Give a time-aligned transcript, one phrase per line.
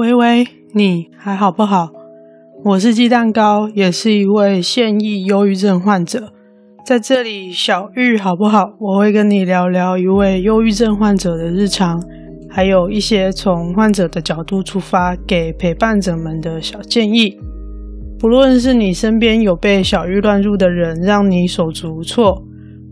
[0.00, 1.90] 喂喂，你还好不好？
[2.64, 6.32] 我是鸡蛋糕，也是一位现役忧郁症患者。
[6.86, 8.64] 在这里，小玉好不好？
[8.80, 12.02] 我会跟你聊聊一位忧郁症患者的日常，
[12.48, 17.36] 还有一些从患者的角度出发给陪伴者们的小建议。
[18.18, 22.42] 不论是你身边有被小玉乱入的人，让你手足无措，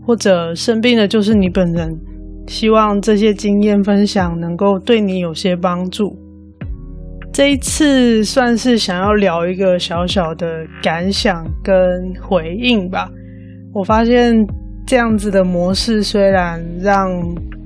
[0.05, 1.99] 或者生病的就是你本人，
[2.45, 6.15] 希望这些经验分享能够对你有些帮助。
[7.31, 11.73] 这一次算是想要聊一个小小的感想跟
[12.21, 13.09] 回应吧。
[13.73, 14.35] 我发现
[14.85, 17.09] 这样子的模式虽然让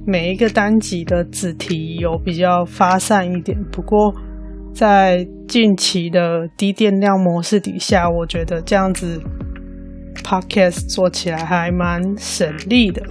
[0.05, 4.13] 每一个单集的子题有比较发散一点，不过
[4.73, 9.19] 在近期的低电量模式底下，我觉得这样子
[10.23, 13.01] podcast 做起来还蛮省力的。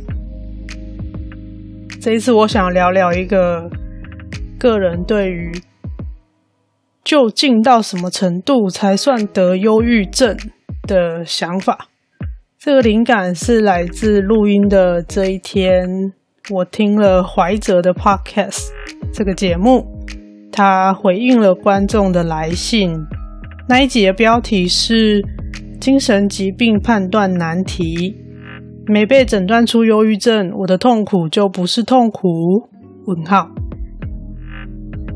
[2.01, 3.71] 这一次我想聊聊一个
[4.59, 5.51] 个人对于
[7.05, 10.37] 究竟到什么程度才算得忧郁症
[10.87, 11.89] 的想法？
[12.59, 16.13] 这个灵感是来自录音的这一天，
[16.51, 18.69] 我听了怀哲的 Podcast
[19.13, 19.85] 这个节目，
[20.53, 22.95] 他回应了观众的来信。
[23.69, 25.21] 那一集的标题是
[25.81, 28.15] “精神疾病判断难题”，
[28.87, 32.29] 没被诊断出忧郁症，我的痛苦就不是痛苦？
[33.07, 33.62] 问号。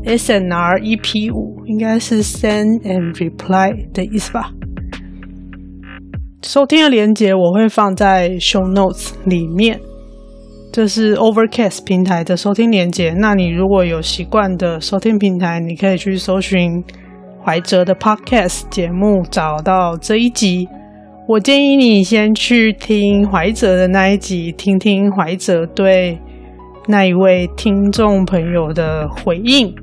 [0.06, 4.52] S N R E P 五应该是 Send and Reply 的意思吧？
[6.42, 9.80] 收听的连接我会放在 Show Notes 里面，
[10.72, 13.12] 这是 Overcast 平台的收听连接。
[13.18, 16.84] 那你如果有习惯的收听平台，你可以去搜寻
[17.44, 20.68] 怀哲的 Podcast 节目，找到这一集。
[21.26, 26.16] 我建议你先去听怀哲的那一集，听听怀哲对
[26.86, 29.74] 那一位听众朋友的回应。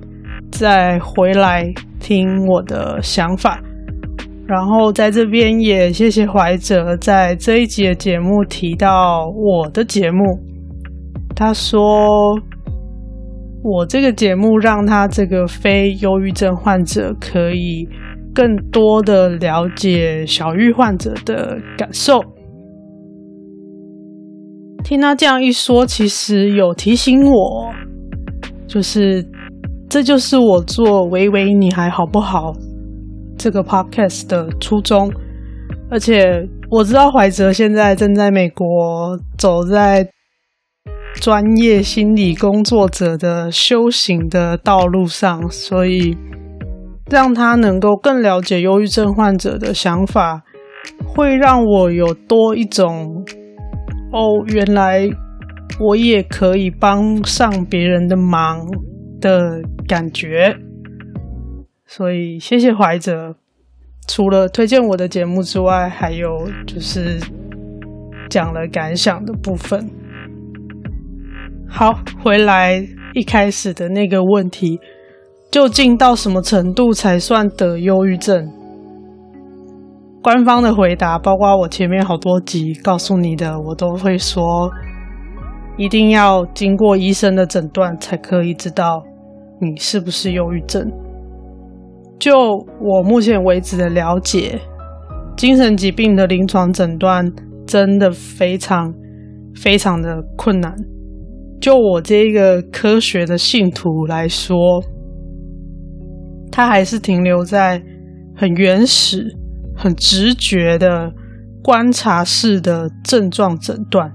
[0.53, 1.65] 再回来
[1.99, 3.59] 听我的想法，
[4.47, 10.39] 然后在这边也谢谢怀哲在这一集的节目提到我的节目，
[11.35, 12.39] 他说
[13.63, 17.87] 我这个节目让他这个非忧郁症患者可以
[18.31, 22.21] 更多的了解小郁患者的感受。
[24.83, 27.73] 听他这样一说，其实有提醒我，
[28.67, 29.25] 就是。
[29.93, 32.51] 这就是我做“喂喂，你还好不好”
[33.37, 35.07] 这个 podcast 的初衷，
[35.91, 40.09] 而且我知道怀哲现在正在美国走在
[41.21, 46.17] 专业心理工作者的修行的道路上，所以
[47.11, 50.41] 让他能够更了解忧郁症患者的想法，
[51.05, 53.23] 会让我有多一种
[54.11, 55.07] 哦，原来
[55.79, 58.67] 我也可以帮上别人的忙。
[59.23, 60.53] 的感觉，
[61.87, 63.37] 所以谢谢怀哲。
[64.05, 67.17] 除了推荐我的节目之外，还有就是
[68.29, 69.89] 讲了感想的部分。
[71.69, 74.77] 好，回来一开始的那个问题，
[75.49, 78.51] 究竟到什么程度才算得忧郁症？
[80.21, 84.69] 官方的回答，包括我前面好多集告诉你的，我都会说，
[85.77, 89.01] 一定要经过医生的诊断才可以知道。
[89.61, 90.91] 你是不是忧郁症？
[92.19, 92.33] 就
[92.79, 94.59] 我目前为止的了解，
[95.35, 97.25] 精神疾病的临床诊断
[97.65, 98.93] 真的非常
[99.55, 100.73] 非常的困难。
[101.59, 104.83] 就我这一个科学的信徒来说，
[106.51, 107.81] 他还是停留在
[108.35, 109.33] 很原始、
[109.75, 111.11] 很直觉的
[111.63, 114.11] 观察式的症状诊断。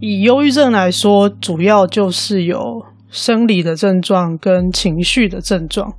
[0.00, 2.85] 以忧郁症来说，主要就是有。
[3.10, 5.94] 生理的症状跟情绪的症状，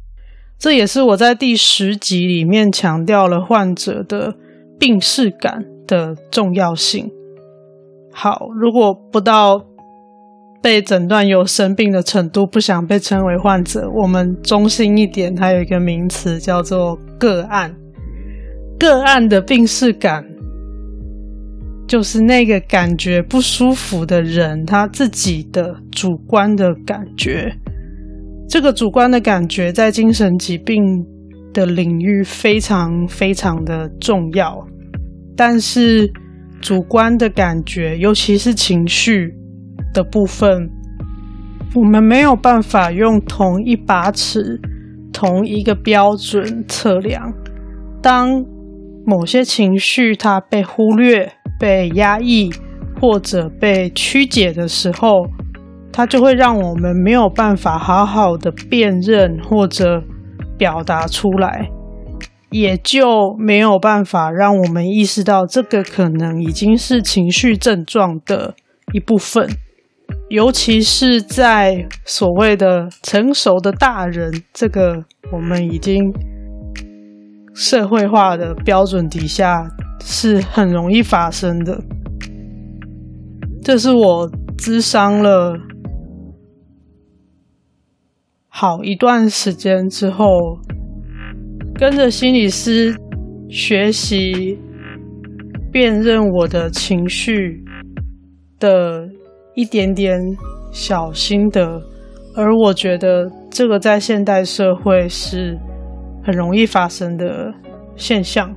[0.59, 4.35] 这也是我在第十集里面强调了患者的
[4.79, 7.09] 病视感的重要性。
[8.11, 9.65] 好，如果不到
[10.61, 17.75] 被诊断有生病的程度，不想被称为患者，我们中性一点，还有一个名词叫做个案。
[18.79, 20.36] 个案的病视感。
[21.87, 27.55] 就是那个感觉不舒服的人，他自己的主观的感觉。
[28.49, 30.83] 这个主观的感觉在精神疾病
[31.53, 34.55] 的领域非常非常的重要。
[35.35, 36.11] 但是，
[36.61, 39.33] 主观的感觉，尤其是情绪
[39.93, 40.69] 的部分，
[41.75, 44.59] 我们没有办法用同一把尺、
[45.13, 47.31] 同一个标准测量。
[48.01, 48.43] 当
[49.05, 52.51] 某些情绪它被忽略，被压抑
[52.99, 55.27] 或者被曲解的时候，
[55.91, 60.03] 它就会让我们没有办法好好的辨认或者
[60.57, 61.69] 表达出来，
[62.49, 68.55] 也就没有办法让我们意识到这个可能已经是情绪症状的
[68.93, 69.47] 一部分。
[70.29, 76.13] 尤其是在所谓的成熟的大人这个我们已经
[77.53, 79.67] 社会化的标准底下，
[80.01, 81.81] 是很容易发生的。
[83.63, 85.57] 这是我咨商了
[88.47, 90.25] 好一段时间之后，
[91.75, 92.95] 跟着心理师
[93.49, 94.57] 学习
[95.71, 97.63] 辨认我的情绪
[98.59, 99.09] 的。
[99.59, 100.15] 一点点
[100.71, 101.81] 小心得，
[102.35, 105.57] 而我觉得这个在现代社会是
[106.23, 107.51] 很容易发生的
[107.95, 108.53] 现象。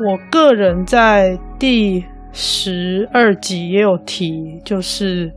[0.00, 4.32] 我个人在第十二集也有提，
[4.64, 5.30] 就是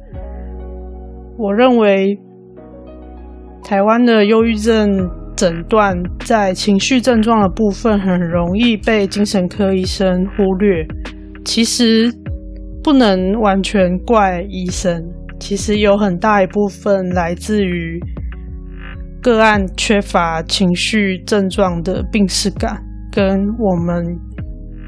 [1.37, 2.17] 我认为
[3.63, 5.95] 台湾的忧郁症诊断
[6.25, 10.85] 在情绪症状的部分很容易被精神科医生忽略，
[11.43, 12.11] 其实。
[12.83, 15.03] 不能完全怪医生，
[15.41, 17.99] 其实有很大一部分来自于
[19.21, 22.81] 个案缺乏情绪症状的病识感，
[23.11, 24.05] 跟我们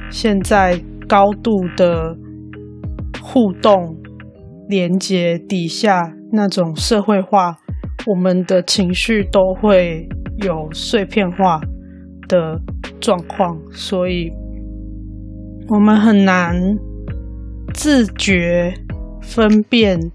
[0.09, 2.17] 现在高度的
[3.21, 3.97] 互动
[4.67, 7.57] 连接底下那种社会化，
[8.07, 10.07] 我们的情绪都会
[10.43, 11.61] 有碎片化
[12.27, 12.61] 的
[12.99, 14.31] 状况，所以
[15.67, 16.77] 我们很难。
[17.71, 18.73] 自觉
[19.21, 20.11] 分辨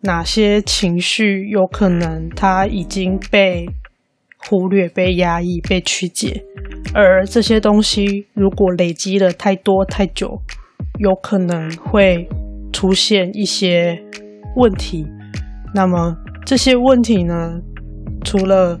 [0.00, 3.68] 哪些情绪有可能它已经被
[4.38, 6.42] 忽略、被压抑、被曲解，
[6.98, 10.40] 而这些东西如果累积了太多太久，
[10.98, 12.26] 有可能会
[12.72, 14.02] 出现一些
[14.56, 15.06] 问题。
[15.74, 16.16] 那么
[16.46, 17.60] 这些问题呢，
[18.24, 18.80] 除了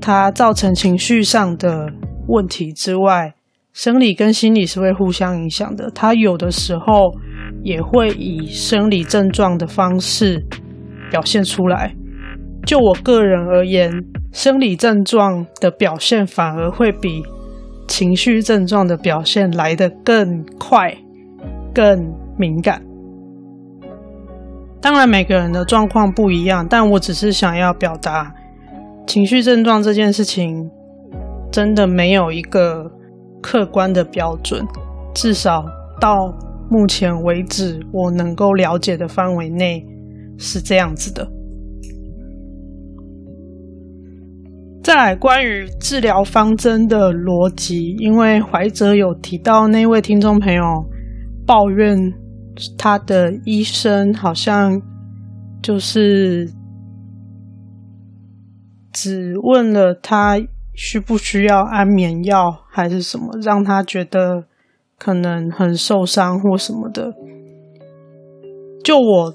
[0.00, 1.86] 它造成情绪上的
[2.26, 3.32] 问题之外，
[3.72, 7.12] 生理跟心理是会互相影响的，它有的时候
[7.62, 10.44] 也会以生理症状的方式
[11.12, 11.94] 表现出来。
[12.68, 13.90] 就我个人而言，
[14.30, 17.22] 生理症状的表现反而会比
[17.86, 20.94] 情绪症状的表现来得更快、
[21.74, 22.82] 更敏感。
[24.82, 28.34] 当然，每个人的状况不一样，但我只是想要表达，
[29.06, 30.70] 情绪症状这件事情
[31.50, 32.92] 真的没有一个。
[33.40, 34.66] 客观的标准，
[35.14, 35.64] 至少
[36.00, 36.34] 到
[36.68, 39.86] 目前为止，我能够了解的范围内
[40.36, 41.24] 是这样子的。
[44.82, 50.62] 再来，关于治疗方针的逻辑，因为怀哲有提到那位听众朋友
[51.46, 51.96] 抱怨
[52.76, 54.80] 他的医生好像
[55.62, 56.50] 就是
[58.92, 60.38] 只问了他。
[60.80, 64.44] 需不需要安眠药还是什么，让他觉得
[64.96, 67.12] 可能很受伤或什么的？
[68.84, 69.34] 就我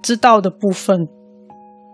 [0.00, 1.08] 知道的部分，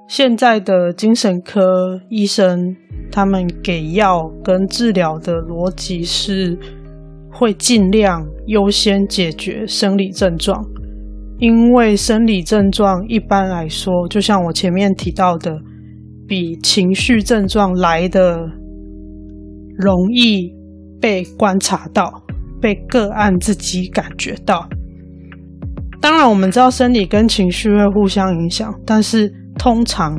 [0.06, 2.76] 现在的精神科医生
[3.12, 6.58] 他们给药跟治疗的逻辑是
[7.30, 10.64] 会尽量优先解决生理症状，
[11.38, 15.56] 因为生理症状一般来说，就像我前面提到的，
[16.26, 18.40] 比情绪症状来的。
[19.74, 20.52] 容易
[21.00, 22.22] 被观察到，
[22.60, 24.68] 被个案自己感觉到。
[25.98, 30.14] 当然，我们知道生理跟情绪会互相影响，但是通常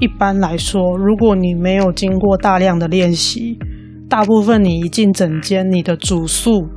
[0.00, 3.58] 一般来说，如果你没有经过大量的练习，
[4.08, 6.68] 大部分你一进诊间，你的主诉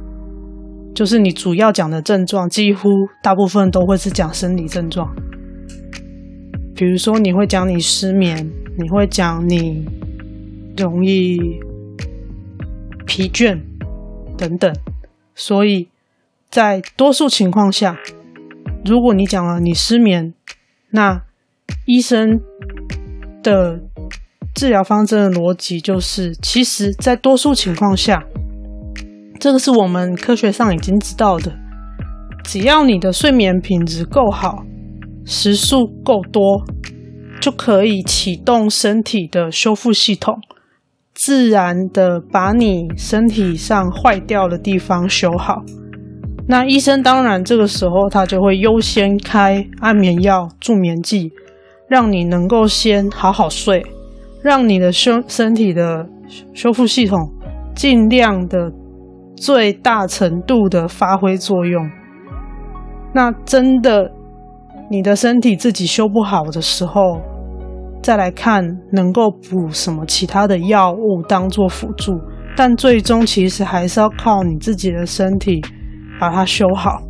[0.93, 2.89] 就是你主要讲的症状，几乎
[3.21, 5.13] 大部分都会是讲生理症状。
[6.75, 9.85] 比如说，你会讲你失眠，你会讲你
[10.77, 11.37] 容易。
[13.07, 13.61] 疲倦
[14.35, 14.75] 等等，
[15.35, 15.87] 所以
[16.49, 17.95] 在多数情况下，
[18.83, 20.33] 如果你讲了你失眠，
[20.89, 21.21] 那
[21.85, 22.41] 医生
[23.45, 23.79] 的
[24.55, 28.23] 治疗方针的逻辑就是，其实，在多数情况下，
[29.39, 31.53] 这个是我们科学上已经知道的，
[32.43, 34.65] 只要你的睡眠品质够好，
[35.23, 36.65] 时数够多，
[37.39, 40.35] 就可以启动身体的修复系统。
[41.13, 45.63] 自然的把你身体上坏掉的地方修好，
[46.47, 51.31] 那医生当然这个时候他就会优先开安眠药、助眠剂，
[51.87, 53.85] 让你能够先好好睡，
[54.41, 56.07] 让你的修身体的
[56.53, 57.17] 修复系统
[57.75, 58.71] 尽量的
[59.35, 61.87] 最大程度的发挥作用。
[63.13, 64.11] 那真的
[64.89, 67.21] 你的身体自己修不好的时候，
[68.01, 72.19] 再来看能够补什么其他的药物当做辅助，
[72.55, 75.61] 但最终其实还是要靠你自己的身体
[76.19, 77.01] 把它修好。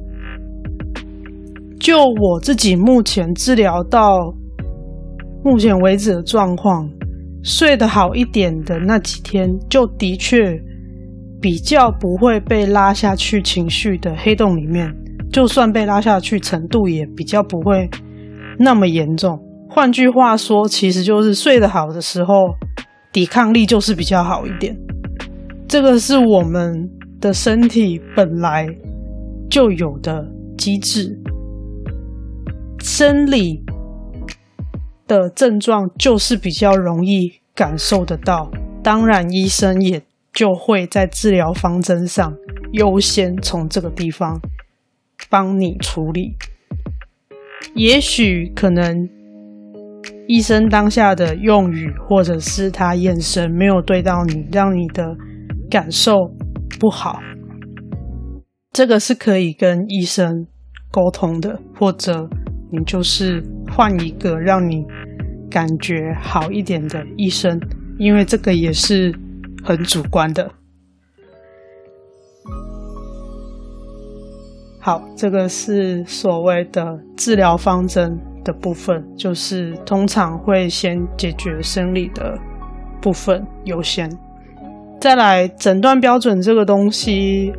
[1.80, 4.34] 就我自己目前治疗到
[5.46, 6.90] 目前为止的状况，
[7.44, 10.60] 睡得好一点的那几天，就的确
[11.40, 14.92] 比较不会被拉下去情绪的黑洞里面。
[15.32, 17.88] 就算被拉下去，程度也比较不会
[18.58, 19.40] 那么严重。
[19.70, 22.56] 换句话说，其实就是睡得好的时候，
[23.14, 24.76] 抵抗力就是比较好一点。
[25.68, 26.90] 这个是我们
[27.22, 28.68] 的身体本来
[29.48, 30.26] 就有的
[30.58, 31.16] 机制。
[32.80, 33.62] 生理
[35.08, 38.50] 的症状就是比较容易感受得到，
[38.84, 40.02] 当然医生也
[40.34, 42.36] 就会在治疗方针上
[42.74, 44.42] 优先从这个地方
[45.30, 46.36] 帮你处理。
[47.76, 49.08] 也许可能
[50.28, 55.16] 医生当下的用语或者是他眼神没有对到你，让你的
[55.70, 56.16] 感受
[56.80, 57.20] 不好，
[58.74, 60.48] 这个是可以跟医生
[60.92, 62.28] 沟通的，或者。
[62.84, 63.42] 就是
[63.72, 64.86] 换一个让你
[65.50, 67.60] 感觉好一点的医生，
[67.98, 69.14] 因为这个也是
[69.64, 70.52] 很主观的。
[74.80, 82.38] 好，这个是所谓的治疗方针的部分，就是通常会先解决生理的
[83.02, 84.08] 部分优先，
[85.00, 87.52] 再来诊断标准这个东西，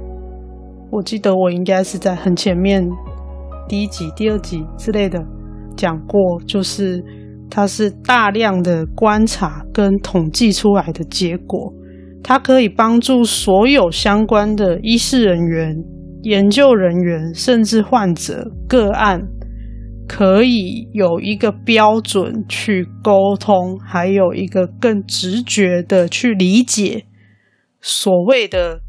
[0.91, 2.89] 我记得我应该是在很前面。
[3.69, 5.19] 第一集、第二集之类的
[5.77, 7.03] 讲过，就是
[7.51, 11.73] 它是大量的观察跟统计出来的结果，
[12.23, 15.77] 它可以帮助所有相关的医师人员、
[16.23, 19.21] 研究人员，甚至患者个案，
[20.07, 27.05] 可以有一个标准去沟通，还有一个更直觉的去理解
[27.81, 28.86] 所谓的。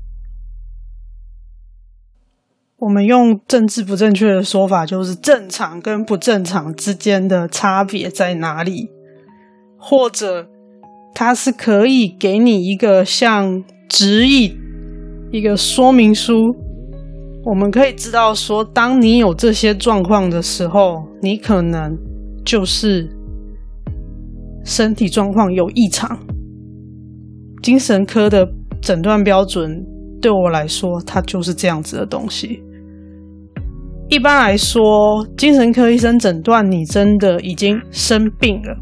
[2.79, 8.87] 我们用政治不正确的说法，就是正常跟不正常之间的差别在哪里？
[9.79, 10.47] 或者，
[11.15, 14.55] 它是可以给你一个像指引、
[15.31, 16.55] 一个说明书，
[17.45, 21.97] 我们可以知道说，当你有这些状况的时候，你可能
[22.45, 23.09] 就是
[24.63, 26.15] 身体状况有异常。
[27.63, 28.47] 精神科的
[28.79, 29.83] 诊断标准
[30.21, 32.61] 对我来说，它就是这样子的东西。
[34.09, 38.73] 一般来说，精神科医生诊断你真的已经生病了，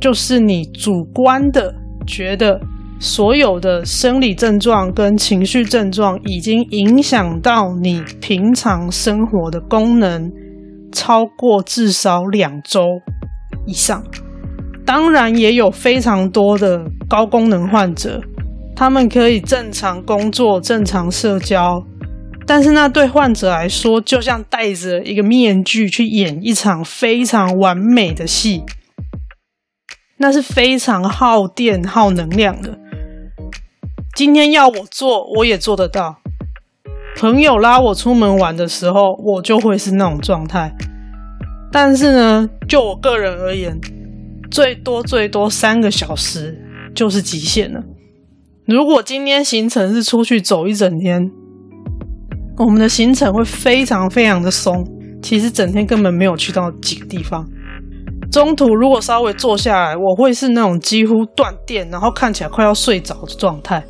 [0.00, 1.74] 就是你主观的
[2.06, 2.58] 觉得
[2.98, 10.32] 所有的生理症状跟情绪症状已经影响到你平常生活的功能，
[10.90, 12.80] 超过至少两周
[13.66, 14.02] 以上。
[14.86, 18.18] 当然，也有非常多的高功能患者，
[18.74, 21.84] 他们可以正常工作、正常社交。
[22.46, 28.62] 但是那对患者来说，就像戴着一个面具去演一场非常完美的戏，
[30.18, 32.78] 那是非常耗电、耗能量的。
[34.14, 36.18] 今天要我做，我也做得到。
[37.16, 40.74] 朋友拉我出门玩的时候，我就会是那种状态。
[41.72, 43.80] 但是呢，就我个人而言，
[44.50, 46.62] 最多最多三个小时
[46.94, 47.82] 就是极限了。
[48.66, 51.32] 如果今天行程是出去走一整天。
[52.56, 54.84] 我们的行程会非常非常的松，
[55.20, 57.44] 其实整天根本没有去到几个地方。
[58.30, 63.84] 中途如果稍微坐下来，我会是那种几乎断电，然后看起来快要睡着的状态。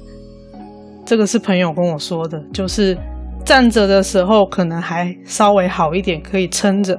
[1.04, 2.96] 这个是朋友跟我说的，就是
[3.44, 6.94] 站着的时候可能还稍微好一点，可以撑着；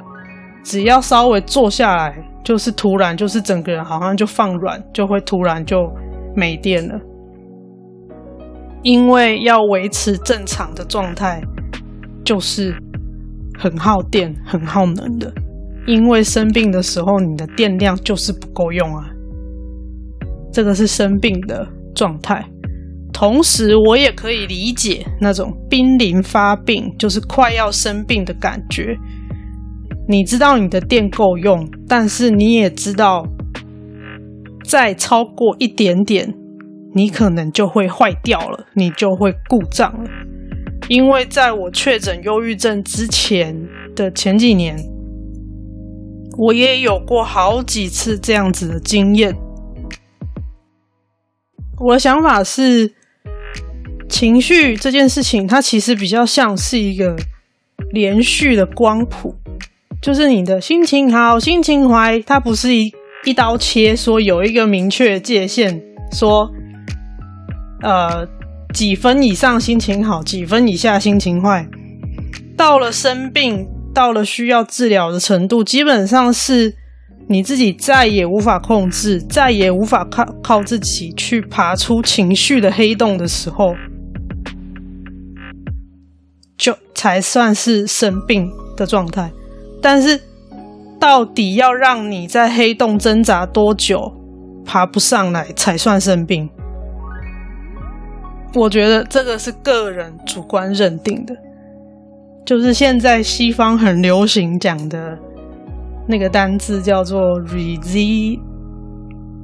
[0.63, 5.91] 只要稍微坐下来，就是突然就是整个人好像就放软，就会突然就
[6.35, 6.99] 没电了。
[8.83, 11.41] 因为要维持正常的状态。
[12.25, 12.75] 就是
[13.57, 15.33] 很耗电、很耗能的，
[15.85, 19.05] 因为生病的时候你的电量就是不够用啊。
[20.51, 22.45] 这个是生病的状态。
[23.13, 28.97] 同时，我也可以理解那种濒临发病，就是快要生病的感觉。
[30.07, 33.25] 你知道你的电够用，但是你也知道，
[34.65, 36.33] 再超过一点点，
[36.93, 40.09] 你可能就会坏掉了，你就会故障了。
[40.87, 44.77] 因为在我确诊忧郁症之前的前几年，
[46.37, 49.35] 我也有过好几次这样子的经验。
[51.79, 52.93] 我的想法是，
[54.07, 57.15] 情绪这件事情，它其实比较像是一个
[57.91, 59.35] 连续的光谱，
[60.01, 62.93] 就是你的心情好、心情坏，它不是一
[63.25, 66.49] 一刀切，说有一个明确界限，说
[67.81, 68.25] 呃
[68.75, 71.65] 几分以上心情好，几分以下心情坏。
[72.57, 76.75] 到了生病，到了需要治疗的程度，基本上是
[77.29, 83.73] 你自己再也无法控制，再也无法靠靠自己去爬出情绪的黑洞的时候，
[86.57, 89.31] 就才算是生病的状态。
[89.81, 90.19] 但是，
[90.99, 94.13] 到底要让你在黑洞挣扎多久，
[94.65, 96.49] 爬不上来才算生病？
[98.55, 101.35] 我觉得这个是个人主观认定的。
[102.45, 105.17] 就是现在西方很流行讲的
[106.07, 108.39] 那个单字叫做 resi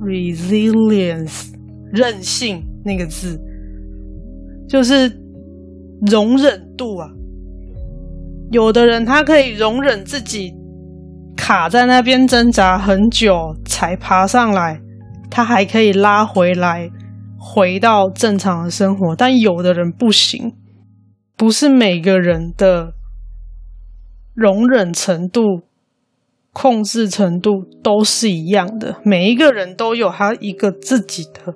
[0.02, 1.52] resilience
[1.92, 3.40] 韧性那个字，
[4.70, 5.12] 就是
[6.10, 7.10] 容忍度啊。
[8.52, 10.54] 有的人他可以容忍自己
[11.36, 14.80] 卡在那边挣扎很久才爬上来，
[15.30, 16.88] 他还可以拉回来，
[17.44, 20.54] 回到正常的生活，但有的人不行。
[21.36, 22.94] 不是每个人的
[24.36, 25.62] 容忍程度、
[26.54, 28.98] 控制程度都是一样的。
[29.04, 31.56] 每一个人都有他一个自己的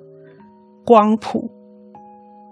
[0.84, 1.52] 光谱，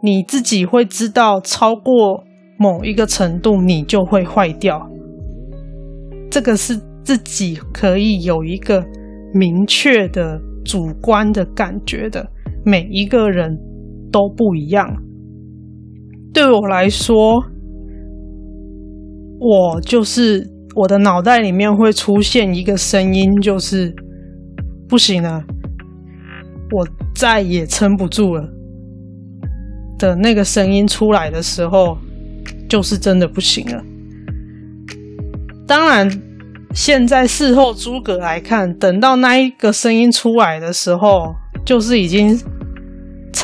[0.00, 2.22] 你自己会知道，超过
[2.56, 4.88] 某一个程度，你就会坏掉。
[6.30, 8.84] 这个是自己可以有一个
[9.32, 12.30] 明确的主观的感觉的。
[12.64, 13.58] 每一个人
[14.10, 14.96] 都不一样。
[16.32, 17.44] 对我来说，
[19.38, 20.44] 我就是
[20.74, 23.94] 我的脑袋里面会出现一个声音，就是
[24.88, 25.44] 不行了，
[26.72, 28.48] 我再也撑不住了
[29.98, 31.96] 的那个声音出来的时候，
[32.68, 33.84] 就是真的不行了。
[35.68, 36.10] 当然，
[36.74, 41.32] 现在事后诸葛来看，等到那一个声音出来的时候，
[41.64, 42.36] 就是已经。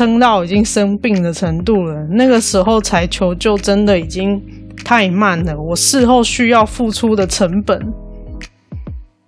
[0.00, 4.42] 撑到已经生病的程度了，那个时候才求救，真的已经
[4.82, 5.54] 太慢了。
[5.60, 7.78] 我事后需要付出的成本，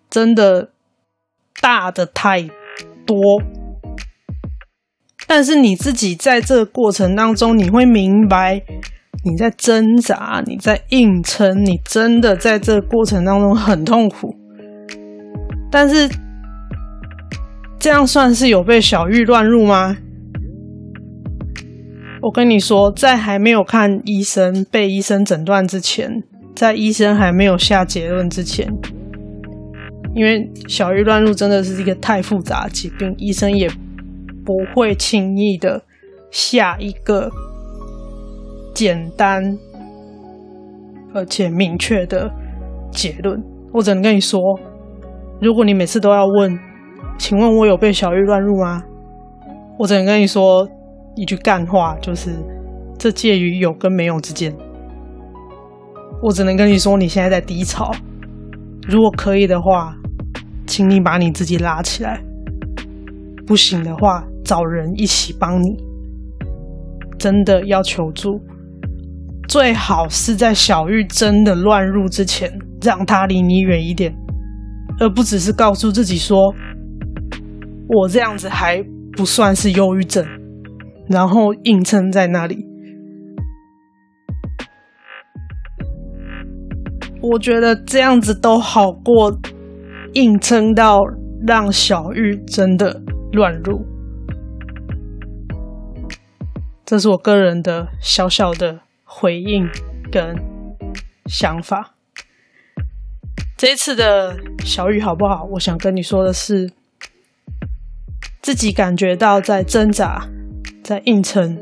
[0.08, 0.70] 真的
[1.60, 2.48] 大的太
[3.04, 3.42] 多。
[5.26, 8.62] 但是你自己在这过程当中，你会明白
[9.26, 14.34] 你在挣扎，你在硬撑，你真的在这过程当中很痛苦。
[15.70, 16.08] 但是
[17.78, 19.98] 这样算是有被小玉乱入吗？
[22.22, 26.22] 我跟你说，在还没有看医生、被医生诊断之前，
[26.54, 28.72] 在医生还没有下结论之前，
[30.14, 33.68] 因为小玉乱入真的是一个太复杂的疾病，医生也
[34.44, 35.82] 不会轻易的
[36.30, 37.28] 下一个
[38.72, 39.58] 简单
[41.12, 42.30] 而且明确的
[42.92, 43.42] 结论。
[43.72, 44.40] 我只能跟你说，
[45.40, 46.56] 如果你每次都要问，
[47.18, 48.80] 请问我有被小玉乱入吗？
[49.76, 50.68] 我只能跟你说。
[51.16, 52.34] 一句干话就是，
[52.98, 54.54] 这介于有跟没有之间。
[56.22, 57.92] 我只能跟你说，你现在在低潮。
[58.88, 59.94] 如果可以的话，
[60.66, 62.16] 请你把你自己拉起来；
[63.46, 65.76] 不行的话，找人一起帮你。
[67.18, 68.40] 真的要求助，
[69.48, 74.12] 最好是在小玉真的乱入之前，让他离你远一点，
[74.98, 76.52] 而不只是告诉自己说
[77.88, 78.82] ：“我这样子还
[79.16, 80.26] 不算是忧郁症。”
[81.08, 82.66] 然后硬撑在那里，
[87.20, 89.36] 我觉得这样子都好过
[90.14, 91.00] 硬撑到
[91.46, 93.84] 让小玉真的乱入。
[96.84, 99.68] 这是我个人的小小的回应
[100.10, 100.36] 跟
[101.26, 101.94] 想法。
[103.56, 105.44] 这一次的小玉好不好？
[105.52, 106.70] 我想跟你说的是，
[108.42, 110.28] 自己感觉到在挣扎。
[110.82, 111.58] 在硬撑，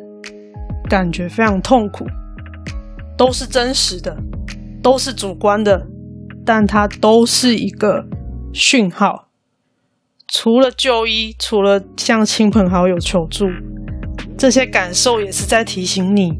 [0.89, 2.07] 感觉非常痛苦，
[3.17, 4.17] 都是真实的，
[4.83, 5.87] 都是主观的，
[6.45, 8.07] 但它都是一个
[8.53, 9.29] 讯号。
[10.27, 13.47] 除了就医，除了向亲朋好友求助，
[14.39, 16.33] 这些感受也是在提醒你，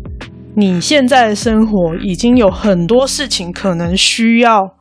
[0.55, 4.75] 你现在的生活已经有很多事情可能需要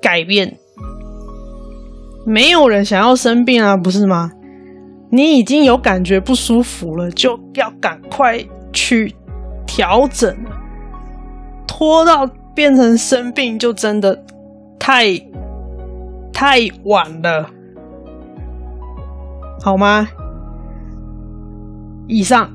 [0.00, 0.58] 改变。
[2.26, 4.30] 没有人想要生病啊，不是吗？
[5.14, 9.14] 你已经有感觉不舒服了，就要赶快去
[9.66, 10.34] 调整。
[11.66, 14.24] 拖到变成生病，就真的
[14.78, 15.04] 太
[16.32, 17.50] 太晚了，
[19.60, 20.08] 好吗？
[22.08, 22.50] 以上，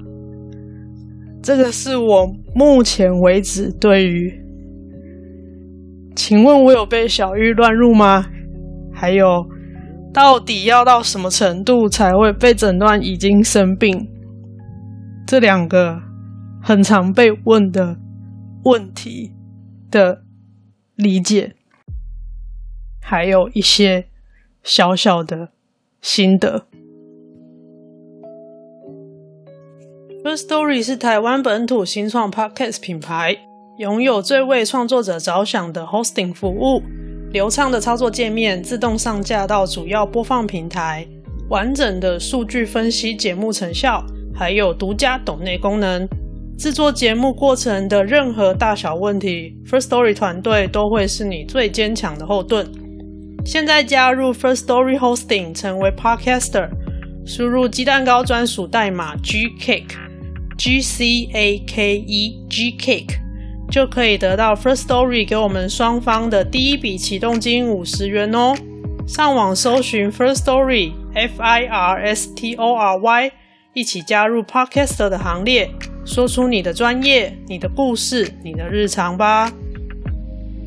[1.43, 4.33] 这个是我目前为止对于，
[6.15, 8.25] 请问我有被小玉乱入吗？
[8.91, 9.47] 还有。
[10.17, 14.09] 到底要到什么程度才会被诊断已经生病？
[15.27, 16.01] 这两个
[16.59, 17.97] 很常被问的
[18.63, 19.31] 问题
[19.91, 20.23] 的
[20.95, 21.53] 理解，
[22.99, 24.07] 还有一些
[24.63, 25.49] 小小的
[26.01, 26.65] 心得。
[30.23, 33.37] First Story 是台湾本土新创 Podcast 品牌，
[33.77, 36.81] 拥有最为创作者着想的 Hosting 服务，
[37.31, 41.05] 流畅的操作界面，自动上架到主要播放平台，
[41.49, 44.03] 完整的数据分析节目成效。
[44.33, 46.07] 还有独家抖内功能，
[46.59, 52.69] 制作节目过程的任何大小问题，First Story 团队都会是你最坚强的后盾。
[53.43, 56.69] 现在加入 First Story Hosting，成为 Podcaster，
[57.25, 63.15] 输入鸡蛋糕专属代码 G Cake，G C A K E G Cake，
[63.77, 68.55] 就可以得到 First Story 给我们双方的第一笔启动金五十元哦。
[69.05, 73.31] 上网搜寻 First Story F I R S T O R Y。
[73.75, 75.69] 一起加入 Podcaster 的行列，
[76.03, 79.53] 说出你的专业、你的故事、你的日常吧。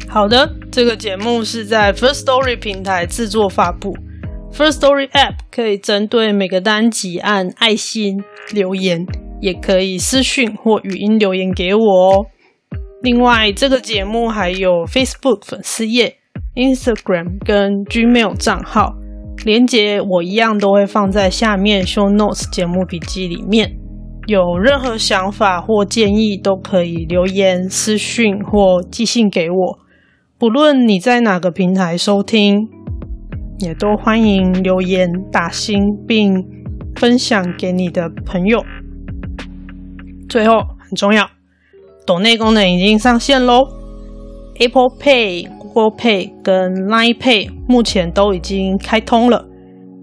[0.08, 3.92] 好的，这个节目是在 First Story 平台制作发布。
[4.52, 9.04] Firstory App 可以针对每个单集按爱心留言，
[9.40, 12.26] 也可以私讯或语音留言给我哦。
[13.02, 16.16] 另外，这个节目还有 Facebook 粉丝页、
[16.54, 18.94] Instagram 跟 Gmail 账号。
[19.42, 23.74] 连接我一样都会放在下面 show notes 节目笔记里面。
[24.26, 29.78] 有任何想法或建议，都可以留言、私讯或寄信给我。
[30.38, 32.68] 不论你在哪个平台收听，
[33.60, 36.44] 也都欢迎留言打星并
[36.96, 38.62] 分享给你的朋友。
[40.28, 41.26] 最后很重要，
[42.06, 43.68] 抖内功能已经上线喽
[44.58, 45.48] ！Apple Pay。
[45.72, 49.46] Google Pay 跟 Line Pay 目前都已经开通了，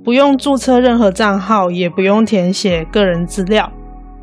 [0.01, 3.69] 不用注册任何账号，也不用填写个人资料，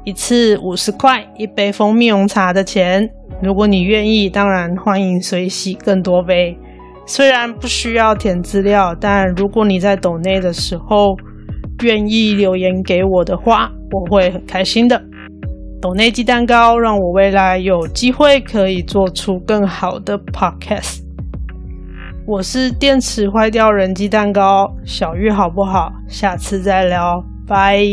[0.04, 3.06] 一次五十块一杯蜂蜜红茶的钱。
[3.42, 6.56] 如果你愿意，当然欢迎随喜更多杯。
[7.04, 11.14] 虽然不需要填资料，但如果你在抖内的时候
[11.82, 14.98] 愿意留言给我的话，我会很开心的。
[15.84, 21.00] 抖内鸡蛋糕，让我未来有机会可以做出更好的 Podcast。
[22.26, 25.92] 我是电池坏掉人机蛋糕，小玉好不好？
[26.08, 27.84] 下次再聊，拜。